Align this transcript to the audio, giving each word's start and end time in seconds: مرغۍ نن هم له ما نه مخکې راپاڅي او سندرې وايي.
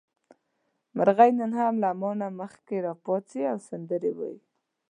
مرغۍ 0.95 1.31
نن 1.39 1.51
هم 1.59 1.75
له 1.83 1.89
ما 2.01 2.11
نه 2.19 2.27
مخکې 2.41 2.75
راپاڅي 2.85 3.41
او 3.51 3.57
سندرې 3.69 4.11
وايي. 4.17 4.39